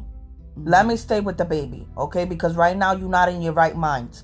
Let 0.56 0.86
me 0.86 0.96
stay 0.96 1.20
with 1.20 1.38
the 1.38 1.44
baby, 1.44 1.86
okay? 1.96 2.24
Because 2.24 2.56
right 2.56 2.76
now 2.76 2.92
you're 2.92 3.08
not 3.08 3.28
in 3.28 3.40
your 3.40 3.54
right 3.54 3.76
mind, 3.76 4.22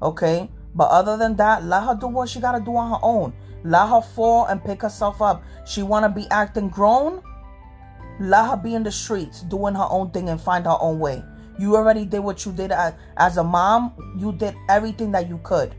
okay? 0.00 0.48
But 0.74 0.88
other 0.90 1.16
than 1.16 1.36
that, 1.36 1.64
let 1.64 1.82
her 1.82 1.94
do 1.94 2.06
what 2.06 2.28
she 2.28 2.40
gotta 2.40 2.60
do 2.64 2.74
on 2.76 2.90
her 2.92 3.00
own. 3.02 3.34
Let 3.64 3.88
her 3.88 4.00
fall 4.00 4.46
and 4.46 4.64
pick 4.64 4.82
herself 4.82 5.20
up. 5.20 5.42
She 5.66 5.82
wanna 5.82 6.08
be 6.08 6.26
acting 6.30 6.68
grown. 6.68 7.22
Let 8.20 8.48
her 8.48 8.56
be 8.56 8.74
in 8.74 8.82
the 8.82 8.92
streets 8.92 9.42
doing 9.42 9.74
her 9.74 9.86
own 9.90 10.10
thing 10.10 10.28
and 10.28 10.40
find 10.40 10.64
her 10.64 10.76
own 10.80 10.98
way. 10.98 11.22
You 11.58 11.76
already 11.76 12.04
did 12.04 12.20
what 12.20 12.44
you 12.44 12.52
did 12.52 12.72
as, 12.72 12.94
as 13.16 13.36
a 13.36 13.44
mom. 13.44 13.92
You 14.18 14.32
did 14.32 14.54
everything 14.68 15.12
that 15.12 15.28
you 15.28 15.38
could. 15.42 15.74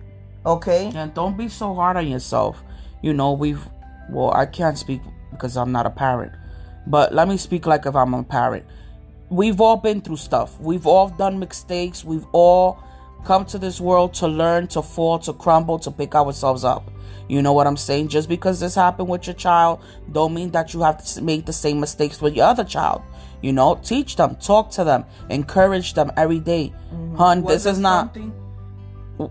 Okay? 0.45 0.91
And 0.95 1.13
don't 1.13 1.37
be 1.37 1.47
so 1.47 1.73
hard 1.73 1.97
on 1.97 2.07
yourself. 2.07 2.61
You 3.01 3.13
know, 3.13 3.33
we've 3.33 3.65
well, 4.09 4.31
I 4.33 4.45
can't 4.45 4.77
speak 4.77 5.01
because 5.31 5.57
I'm 5.57 5.71
not 5.71 5.85
a 5.85 5.89
parent. 5.89 6.33
But 6.87 7.13
let 7.13 7.27
me 7.27 7.37
speak 7.37 7.65
like 7.65 7.85
if 7.85 7.95
I'm 7.95 8.13
a 8.13 8.23
parent. 8.23 8.65
We've 9.29 9.59
all 9.61 9.77
been 9.77 10.01
through 10.01 10.17
stuff. 10.17 10.59
We've 10.59 10.85
all 10.85 11.09
done 11.09 11.39
mistakes. 11.39 12.03
We've 12.03 12.25
all 12.33 12.83
come 13.23 13.45
to 13.45 13.57
this 13.57 13.79
world 13.79 14.13
to 14.15 14.27
learn, 14.27 14.67
to 14.67 14.81
fall, 14.81 15.19
to 15.19 15.33
crumble, 15.33 15.79
to 15.79 15.91
pick 15.91 16.15
ourselves 16.15 16.63
up. 16.63 16.89
You 17.27 17.41
know 17.41 17.53
what 17.53 17.67
I'm 17.67 17.77
saying? 17.77 18.09
Just 18.09 18.27
because 18.29 18.59
this 18.59 18.75
happened 18.75 19.07
with 19.07 19.27
your 19.27 19.33
child, 19.35 19.81
don't 20.11 20.33
mean 20.33 20.51
that 20.51 20.73
you 20.73 20.81
have 20.81 21.03
to 21.05 21.21
make 21.21 21.45
the 21.45 21.53
same 21.53 21.79
mistakes 21.79 22.21
with 22.21 22.35
your 22.35 22.45
other 22.45 22.63
child. 22.63 23.01
You 23.41 23.53
know, 23.53 23.79
teach 23.83 24.15
them, 24.15 24.35
talk 24.35 24.71
to 24.71 24.83
them, 24.83 25.05
encourage 25.29 25.93
them 25.93 26.11
every 26.17 26.39
day. 26.39 26.73
Mm-hmm. 26.93 27.15
Hun, 27.15 27.43
this 27.43 27.65
is 27.65 27.79
not. 27.79 28.13
Something? 28.13 28.33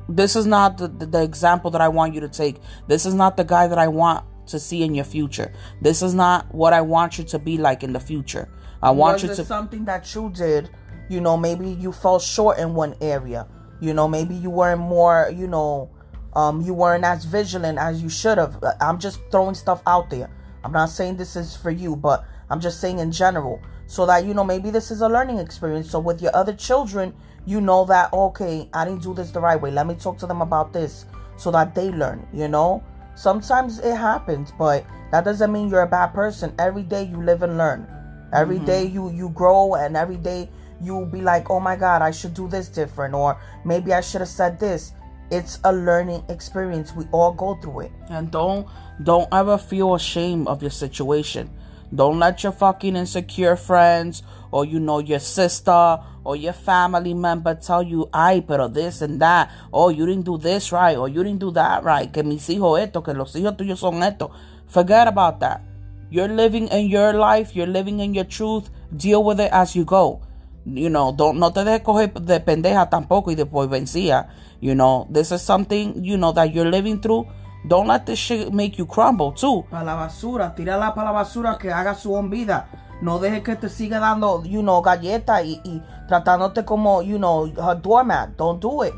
This 0.09 0.37
is 0.37 0.47
not 0.47 0.79
the, 0.79 0.89
the, 0.89 1.07
the 1.07 1.23
example 1.23 1.71
that 1.73 1.81
I 1.81 1.89
want 1.89 2.15
you 2.15 2.21
to 2.21 2.29
take. 2.29 2.57
This 2.87 3.05
is 3.05 3.15
not 3.15 3.37
the 3.37 3.45
guy 3.45 3.67
that 3.67 3.79
I 3.79 3.89
want 3.89 4.25
to 4.47 4.59
see 4.59 4.83
in 4.83 4.95
your 4.95 5.05
future. 5.05 5.53
This 5.81 6.03
is 6.03 6.15
not 6.15 6.53
what 6.55 6.73
I 6.73 6.81
want 6.81 7.19
you 7.19 7.25
to 7.25 7.39
be 7.39 7.59
like 7.59 7.83
in 7.83 7.93
the 7.93 8.01
future. 8.01 8.49
I 8.83 8.91
want 8.91 9.23
Was 9.23 9.23
you 9.23 9.35
to 9.37 9.45
something 9.45 9.85
that 9.87 10.15
you 10.15 10.31
did. 10.31 10.71
You 11.09 11.21
know, 11.21 11.37
maybe 11.37 11.69
you 11.69 11.93
fell 11.93 12.19
short 12.19 12.59
in 12.59 12.75
one 12.75 12.95
area 13.01 13.47
you 13.83 13.93
know, 13.93 14.07
maybe 14.07 14.35
you 14.37 14.49
weren't 14.49 14.81
more, 14.81 15.31
you 15.35 15.49
know, 15.49 15.91
um, 16.35 16.61
you 16.61 16.73
weren't 16.73 17.05
as 17.05 17.25
vigilant 17.25 17.79
as 17.79 18.01
you 18.01 18.09
should 18.09 18.39
have. 18.39 18.63
I'm 18.81 18.99
just 18.99 19.19
throwing 19.33 19.57
stuff 19.57 19.83
out 19.89 20.09
there. 20.09 20.31
I'm 20.63 20.71
not 20.71 20.89
saying 20.89 21.17
this 21.17 21.35
is 21.35 21.57
for 21.57 21.73
you, 21.73 21.97
but 21.97 22.25
I'm 22.49 22.61
just 22.61 22.81
saying 22.81 23.01
in 23.01 23.11
general. 23.11 23.61
So 23.89 24.07
that, 24.07 24.25
you 24.25 24.35
know, 24.35 24.45
maybe 24.45 24.71
this 24.71 24.93
is 24.93 25.01
a 25.01 25.09
learning 25.09 25.39
experience. 25.39 25.91
So 25.91 25.99
with 25.99 26.23
your 26.23 26.35
other 26.35 26.53
children, 26.53 27.13
you 27.45 27.61
know 27.61 27.85
that, 27.87 28.13
okay, 28.13 28.69
I 28.73 28.85
didn't 28.85 29.03
do 29.03 29.15
this 29.15 29.33
the 29.33 29.41
right 29.41 29.61
way. 29.61 29.73
Let 29.73 29.89
me 29.89 29.97
talk 29.97 30.17
to 30.19 30.27
them 30.29 30.43
about 30.43 30.73
this 30.73 31.05
so 31.37 31.51
that 31.51 31.75
they 31.75 31.91
learn, 31.91 32.25
you 32.33 32.47
know? 32.47 32.85
Sometimes 33.17 33.81
it 33.81 33.97
happens, 33.97 34.53
but 34.57 34.87
that 35.11 35.25
doesn't 35.25 35.51
mean 35.51 35.69
you're 35.69 35.83
a 35.83 35.89
bad 35.89 36.15
person. 36.15 36.55
Every 36.59 36.85
day 36.85 37.03
you 37.03 37.21
live 37.21 37.43
and 37.43 37.59
learn. 37.59 37.89
Every 38.33 38.57
mm-hmm. 38.57 38.65
day 38.65 38.87
you 38.87 39.11
you 39.11 39.29
grow 39.31 39.75
and 39.75 39.97
every 39.97 40.17
day 40.17 40.49
you'll 40.83 41.07
be 41.07 41.21
like, 41.21 41.49
oh 41.51 41.61
my 41.61 41.77
God, 41.77 42.03
I 42.03 42.11
should 42.11 42.35
do 42.35 42.49
this 42.49 42.69
different, 42.69 43.15
or 43.15 43.41
maybe 43.65 43.93
I 43.95 44.01
should 44.01 44.21
have 44.21 44.29
said 44.29 44.59
this. 44.59 44.93
It's 45.31 45.61
a 45.65 45.73
learning 45.73 46.25
experience. 46.29 46.95
We 46.95 47.07
all 47.13 47.33
go 47.33 47.55
through 47.55 47.89
it. 47.89 47.93
And 48.11 48.31
don't 48.31 48.67
don't 49.03 49.29
ever 49.33 49.57
feel 49.57 49.95
ashamed 49.95 50.47
of 50.49 50.61
your 50.61 50.71
situation. 50.71 51.49
Don't 51.95 52.19
let 52.19 52.43
your 52.43 52.53
fucking 52.53 52.97
insecure 52.97 53.57
friends 53.57 54.23
or 54.51 54.65
you 54.65 54.81
know 54.81 54.99
your 54.99 55.21
sister 55.21 56.01
or 56.25 56.37
your 56.37 56.53
family 56.53 57.15
member 57.15 57.55
tell 57.55 57.83
you, 57.83 58.09
ay, 58.13 58.45
pero 58.47 58.69
this 58.69 59.01
and 59.01 59.21
that. 59.21 59.51
Oh, 59.73 59.89
you 59.89 60.05
didn't 60.05 60.25
do 60.25 60.37
this 60.37 60.73
right 60.73 60.97
or 60.97 61.09
you 61.09 61.25
didn't 61.25 61.41
do 61.41 61.51
that 61.53 61.83
right. 61.85 62.13
Que 62.13 62.23
mis 62.23 62.47
hijos 62.49 62.81
esto, 62.81 63.03
que 63.03 63.15
los 63.15 63.33
hijos 63.35 63.57
tuyos 63.57 63.79
son 63.79 64.03
esto. 64.03 64.33
Forget 64.67 65.09
about 65.09 65.41
that. 65.41 65.63
You're 66.11 66.29
living 66.29 66.69
in 66.69 66.89
your 66.89 67.15
life. 67.15 67.57
You're 67.57 67.67
living 67.67 68.01
in 68.01 68.13
your 68.13 68.25
truth. 68.25 68.69
Deal 68.95 69.25
with 69.25 69.41
it 69.41 69.51
as 69.53 69.75
you 69.75 69.85
go 69.85 70.21
you 70.65 70.89
know, 70.89 71.13
don't, 71.13 71.39
no 71.39 71.51
te 71.51 71.65
dejes 71.65 71.83
coger 71.83 72.13
de 72.13 72.41
pendeja 72.41 72.89
tampoco 72.89 73.31
y 73.31 73.35
después 73.35 73.69
vencía. 73.69 74.29
You 74.61 74.75
know, 74.75 75.09
this 75.11 75.33
is 75.33 75.43
something, 75.43 76.05
you 76.05 76.17
know, 76.17 76.33
that 76.33 76.53
you're 76.53 76.71
living 76.71 77.01
through. 77.01 77.27
Don't 77.67 77.87
let 77.87 78.07
this 78.07 78.19
shit 78.19 78.53
make 78.53 78.79
you 78.79 78.87
crumble 78.87 79.33
too. 79.33 79.65
Para 79.71 79.85
la 79.85 79.97
basura, 79.97 80.55
tírala 80.55 80.95
para 80.95 81.13
la 81.13 81.13
basura 81.13 81.59
que 81.59 81.71
haga 81.71 81.95
su 81.95 82.15
own 82.15 82.31
vida. 82.31 82.69
No 83.01 83.19
dejes 83.19 83.43
que 83.43 83.57
te 83.57 83.69
siga 83.69 83.99
dando, 83.99 84.45
you 84.45 84.63
know, 84.63 84.81
galleta 84.81 85.43
y, 85.43 85.61
y 85.65 85.83
tratándote 86.09 86.65
como, 86.65 87.03
you 87.03 87.19
know, 87.19 87.53
a 87.61 87.75
doormat. 87.75 88.37
Don't 88.37 88.61
do 88.61 88.83
it. 88.83 88.95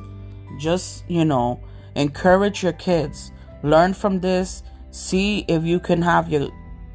Just, 0.59 1.05
you 1.09 1.25
know, 1.25 1.61
encourage 1.95 2.63
your 2.63 2.75
kids. 2.75 3.33
Learn 3.63 3.95
from 3.95 4.21
this. 4.21 4.63
See 4.91 5.45
if 5.49 5.65
you 5.65 5.81
can 5.81 6.03
have 6.03 6.29
your 6.29 6.51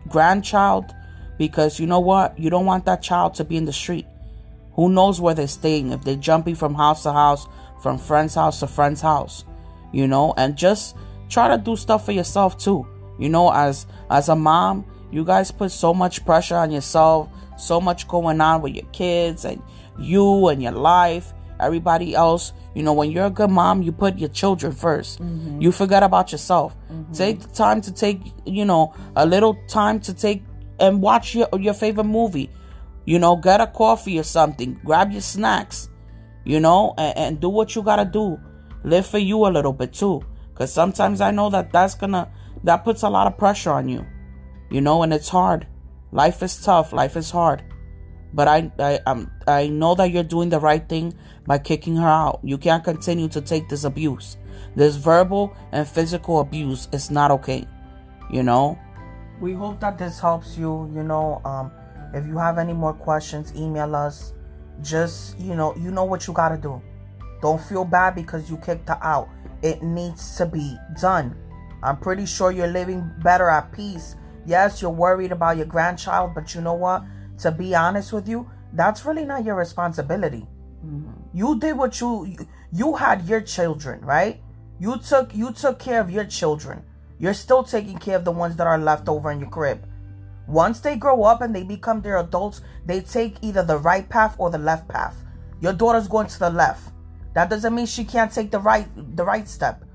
grandchild 0.07 0.85
because 1.37 1.79
you 1.79 1.87
know 1.87 1.99
what? 1.99 2.37
You 2.37 2.49
don't 2.49 2.65
want 2.65 2.85
that 2.85 3.01
child 3.01 3.33
to 3.35 3.43
be 3.43 3.57
in 3.57 3.65
the 3.65 3.73
street. 3.73 4.05
Who 4.79 4.87
knows 4.87 5.19
where 5.19 5.33
they're 5.33 5.45
staying, 5.45 5.91
if 5.91 6.05
they're 6.05 6.15
jumping 6.15 6.55
from 6.55 6.73
house 6.73 7.03
to 7.03 7.11
house, 7.11 7.49
from 7.81 7.97
friend's 7.97 8.33
house 8.33 8.61
to 8.61 8.67
friend's 8.67 9.01
house, 9.01 9.43
you 9.91 10.07
know, 10.07 10.33
and 10.37 10.55
just 10.55 10.95
try 11.27 11.49
to 11.49 11.61
do 11.61 11.75
stuff 11.75 12.05
for 12.05 12.13
yourself 12.13 12.57
too. 12.57 12.87
You 13.19 13.27
know, 13.27 13.51
as 13.51 13.87
as 14.09 14.29
a 14.29 14.37
mom, 14.37 14.85
you 15.11 15.25
guys 15.25 15.51
put 15.51 15.71
so 15.71 15.93
much 15.93 16.23
pressure 16.23 16.55
on 16.55 16.71
yourself, 16.71 17.27
so 17.57 17.81
much 17.81 18.07
going 18.07 18.39
on 18.39 18.61
with 18.61 18.73
your 18.73 18.85
kids 18.93 19.43
and 19.43 19.61
you 19.97 20.47
and 20.47 20.63
your 20.63 20.71
life, 20.71 21.33
everybody 21.59 22.15
else. 22.15 22.53
You 22.73 22.83
know, 22.83 22.93
when 22.93 23.11
you're 23.11 23.25
a 23.25 23.29
good 23.29 23.49
mom, 23.49 23.81
you 23.81 23.91
put 23.91 24.17
your 24.17 24.29
children 24.29 24.71
1st 24.71 25.19
mm-hmm. 25.19 25.61
You 25.61 25.73
forget 25.73 26.03
about 26.03 26.31
yourself. 26.31 26.77
Mm-hmm. 26.89 27.11
Take 27.11 27.41
the 27.41 27.49
time 27.49 27.81
to 27.81 27.91
take, 27.91 28.21
you 28.45 28.63
know, 28.63 28.93
a 29.17 29.25
little 29.25 29.57
time 29.67 29.99
to 30.07 30.13
take 30.13 30.41
and 30.79 31.01
watch 31.01 31.35
your 31.35 31.49
your 31.59 31.73
favorite 31.73 32.05
movie. 32.05 32.49
You 33.09 33.17
know, 33.17 33.35
get 33.35 33.59
a 33.59 33.65
coffee 33.65 34.19
or 34.19 34.23
something. 34.23 34.79
Grab 34.85 35.11
your 35.11 35.21
snacks, 35.21 35.89
you 36.45 36.59
know, 36.59 36.93
and, 36.95 37.17
and 37.17 37.39
do 37.39 37.49
what 37.49 37.75
you 37.75 37.81
gotta 37.81 38.05
do. 38.05 38.39
Live 38.83 39.07
for 39.07 39.17
you 39.17 39.47
a 39.47 39.49
little 39.49 39.73
bit 39.73 39.93
too. 39.93 40.21
Because 40.53 40.71
sometimes 40.71 41.19
I 41.19 41.31
know 41.31 41.49
that 41.49 41.71
that's 41.71 41.95
gonna, 41.95 42.31
that 42.65 42.83
puts 42.83 43.01
a 43.01 43.09
lot 43.09 43.25
of 43.25 43.35
pressure 43.35 43.71
on 43.71 43.89
you, 43.89 44.05
you 44.69 44.79
know, 44.79 45.01
and 45.01 45.11
it's 45.11 45.27
hard. 45.27 45.65
Life 46.11 46.43
is 46.43 46.61
tough. 46.61 46.93
Life 46.93 47.17
is 47.17 47.31
hard. 47.31 47.63
But 48.31 48.47
I, 48.47 48.71
I, 48.77 48.99
I'm, 49.07 49.31
I 49.47 49.69
know 49.69 49.95
that 49.95 50.11
you're 50.11 50.21
doing 50.21 50.49
the 50.49 50.59
right 50.59 50.87
thing 50.87 51.15
by 51.47 51.57
kicking 51.57 51.95
her 51.95 52.07
out. 52.07 52.41
You 52.43 52.59
can't 52.59 52.83
continue 52.83 53.27
to 53.29 53.41
take 53.41 53.69
this 53.69 53.85
abuse. 53.85 54.37
This 54.75 54.97
verbal 54.97 55.57
and 55.71 55.87
physical 55.87 56.41
abuse 56.41 56.87
is 56.91 57.09
not 57.09 57.31
okay. 57.31 57.65
You 58.29 58.43
know? 58.43 58.77
We 59.41 59.53
hope 59.53 59.79
that 59.79 59.97
this 59.97 60.19
helps 60.19 60.59
you, 60.59 60.91
you 60.93 61.01
know, 61.01 61.41
um, 61.43 61.71
if 62.13 62.25
you 62.25 62.37
have 62.37 62.57
any 62.57 62.73
more 62.73 62.93
questions, 62.93 63.53
email 63.55 63.95
us. 63.95 64.33
Just, 64.81 65.37
you 65.39 65.55
know, 65.55 65.75
you 65.75 65.91
know 65.91 66.05
what 66.05 66.27
you 66.27 66.33
got 66.33 66.49
to 66.49 66.57
do. 66.57 66.81
Don't 67.41 67.61
feel 67.61 67.85
bad 67.85 68.15
because 68.15 68.49
you 68.49 68.57
kicked 68.57 68.89
her 68.89 68.99
out. 69.01 69.29
It 69.61 69.83
needs 69.83 70.37
to 70.37 70.45
be 70.45 70.77
done. 71.01 71.35
I'm 71.83 71.97
pretty 71.97 72.25
sure 72.25 72.51
you're 72.51 72.67
living 72.67 73.09
better 73.23 73.49
at 73.49 73.71
peace. 73.71 74.15
Yes, 74.45 74.81
you're 74.81 74.91
worried 74.91 75.31
about 75.31 75.57
your 75.57 75.65
grandchild, 75.65 76.33
but 76.33 76.55
you 76.55 76.61
know 76.61 76.73
what? 76.73 77.03
To 77.39 77.51
be 77.51 77.75
honest 77.75 78.13
with 78.13 78.27
you, 78.27 78.49
that's 78.73 79.05
really 79.05 79.25
not 79.25 79.45
your 79.45 79.55
responsibility. 79.55 80.45
Mm-hmm. 80.85 81.11
You 81.33 81.59
did 81.59 81.77
what 81.77 81.99
you, 81.99 82.25
you 82.25 82.47
you 82.71 82.95
had 82.95 83.27
your 83.27 83.41
children, 83.41 84.01
right? 84.01 84.41
You 84.79 84.97
took 84.97 85.35
you 85.35 85.51
took 85.51 85.79
care 85.79 85.99
of 86.01 86.09
your 86.09 86.25
children. 86.25 86.83
You're 87.17 87.33
still 87.33 87.63
taking 87.63 87.97
care 87.97 88.15
of 88.15 88.25
the 88.25 88.31
ones 88.31 88.55
that 88.55 88.67
are 88.67 88.77
left 88.77 89.09
over 89.09 89.31
in 89.31 89.39
your 89.39 89.49
crib. 89.49 89.85
Once 90.49 90.79
they 90.79 90.95
grow 90.95 91.23
up 91.23 91.41
and 91.41 91.55
they 91.55 91.61
become 91.61 92.01
their 92.01 92.17
adults, 92.17 92.61
they 92.83 93.01
take 93.01 93.37
either 93.43 93.61
the 93.61 93.77
right 93.77 94.09
path 94.09 94.35
or 94.39 94.49
the 94.49 94.57
left 94.57 94.87
path. 94.87 95.15
Your 95.61 95.73
daughter's 95.73 96.07
going 96.07 96.25
to 96.25 96.39
the 96.39 96.49
left. 96.49 96.91
That 97.35 97.51
doesn't 97.51 97.75
mean 97.75 97.85
she 97.85 98.03
can't 98.03 98.31
take 98.31 98.49
the 98.49 98.59
right 98.59 98.87
the 99.15 99.23
right 99.23 99.47
step. 99.47 99.85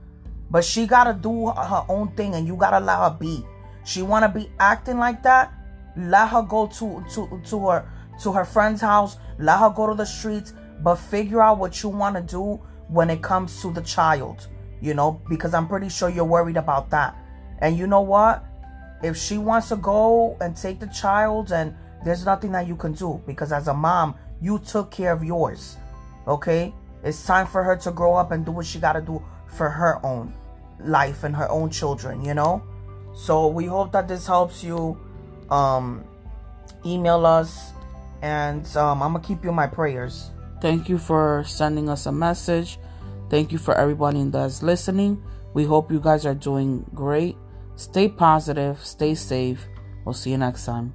But 0.50 0.64
she 0.64 0.86
gotta 0.86 1.12
do 1.12 1.48
her 1.48 1.84
own 1.88 2.14
thing 2.14 2.36
and 2.36 2.46
you 2.46 2.54
gotta 2.54 2.78
let 2.78 2.98
her 2.98 3.16
be. 3.18 3.44
She 3.84 4.02
wanna 4.02 4.28
be 4.28 4.48
acting 4.60 4.98
like 4.98 5.24
that, 5.24 5.52
let 5.96 6.28
her 6.28 6.42
go 6.42 6.68
to 6.68 7.04
to 7.14 7.40
to 7.46 7.68
her 7.68 7.90
to 8.22 8.32
her 8.32 8.44
friend's 8.44 8.80
house, 8.80 9.16
let 9.40 9.58
her 9.58 9.70
go 9.70 9.88
to 9.88 9.94
the 9.94 10.06
streets, 10.06 10.54
but 10.82 10.96
figure 10.96 11.42
out 11.42 11.58
what 11.58 11.82
you 11.82 11.88
wanna 11.88 12.22
do 12.22 12.60
when 12.86 13.10
it 13.10 13.22
comes 13.22 13.60
to 13.62 13.72
the 13.72 13.82
child. 13.82 14.46
You 14.80 14.94
know, 14.94 15.20
because 15.28 15.52
I'm 15.52 15.66
pretty 15.66 15.88
sure 15.88 16.10
you're 16.10 16.24
worried 16.24 16.56
about 16.56 16.90
that. 16.90 17.16
And 17.58 17.76
you 17.76 17.88
know 17.88 18.02
what? 18.02 18.44
If 19.02 19.16
she 19.16 19.38
wants 19.38 19.68
to 19.68 19.76
go 19.76 20.36
and 20.40 20.56
take 20.56 20.80
the 20.80 20.86
child, 20.86 21.52
and 21.52 21.74
there's 22.04 22.24
nothing 22.24 22.52
that 22.52 22.66
you 22.66 22.76
can 22.76 22.92
do 22.92 23.22
because 23.26 23.52
as 23.52 23.68
a 23.68 23.74
mom, 23.74 24.14
you 24.40 24.58
took 24.58 24.90
care 24.90 25.12
of 25.12 25.24
yours. 25.24 25.76
Okay? 26.26 26.72
It's 27.02 27.26
time 27.26 27.46
for 27.46 27.62
her 27.62 27.76
to 27.76 27.90
grow 27.90 28.14
up 28.14 28.30
and 28.32 28.44
do 28.44 28.52
what 28.52 28.66
she 28.66 28.78
got 28.78 28.94
to 28.94 29.02
do 29.02 29.22
for 29.46 29.68
her 29.68 30.04
own 30.04 30.32
life 30.80 31.24
and 31.24 31.36
her 31.36 31.50
own 31.50 31.70
children, 31.70 32.24
you 32.24 32.34
know? 32.34 32.62
So 33.14 33.46
we 33.46 33.66
hope 33.66 33.92
that 33.92 34.08
this 34.08 34.26
helps 34.26 34.64
you. 34.64 34.98
Um, 35.50 36.04
email 36.84 37.26
us, 37.26 37.72
and 38.22 38.64
um, 38.76 39.02
I'm 39.02 39.12
going 39.12 39.22
to 39.22 39.28
keep 39.28 39.42
you 39.42 39.50
in 39.50 39.56
my 39.56 39.66
prayers. 39.66 40.30
Thank 40.60 40.88
you 40.88 40.98
for 40.98 41.44
sending 41.46 41.88
us 41.88 42.06
a 42.06 42.12
message. 42.12 42.78
Thank 43.30 43.52
you 43.52 43.58
for 43.58 43.74
everybody 43.74 44.22
that's 44.24 44.62
listening. 44.62 45.22
We 45.52 45.64
hope 45.64 45.90
you 45.90 46.00
guys 46.00 46.26
are 46.26 46.34
doing 46.34 46.84
great. 46.94 47.36
Stay 47.76 48.08
positive, 48.08 48.78
stay 48.84 49.14
safe. 49.14 49.66
We'll 50.04 50.12
see 50.14 50.30
you 50.30 50.38
next 50.38 50.64
time. 50.64 50.94